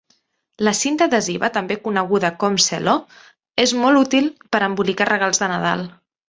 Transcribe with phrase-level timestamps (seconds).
[0.67, 2.95] La cinta adhesiva, també coneguda com cel·lo,
[3.65, 5.87] és molt útil per embolicar regals de Nadal.